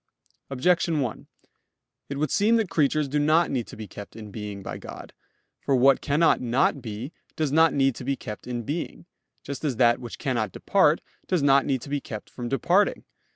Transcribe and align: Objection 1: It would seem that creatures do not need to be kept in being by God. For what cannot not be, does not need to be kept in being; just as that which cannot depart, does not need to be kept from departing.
Objection 0.49 0.99
1: 1.01 1.27
It 2.09 2.17
would 2.17 2.31
seem 2.31 2.55
that 2.55 2.71
creatures 2.71 3.07
do 3.07 3.19
not 3.19 3.51
need 3.51 3.67
to 3.67 3.75
be 3.77 3.87
kept 3.87 4.15
in 4.15 4.31
being 4.31 4.63
by 4.63 4.75
God. 4.79 5.13
For 5.59 5.75
what 5.75 6.01
cannot 6.01 6.41
not 6.41 6.81
be, 6.81 7.13
does 7.35 7.51
not 7.51 7.71
need 7.71 7.93
to 7.97 8.03
be 8.03 8.15
kept 8.15 8.47
in 8.47 8.63
being; 8.63 9.05
just 9.43 9.63
as 9.63 9.75
that 9.75 9.99
which 9.99 10.17
cannot 10.17 10.51
depart, 10.53 11.01
does 11.27 11.43
not 11.43 11.67
need 11.67 11.83
to 11.83 11.89
be 11.89 12.01
kept 12.01 12.31
from 12.31 12.49
departing. 12.49 13.03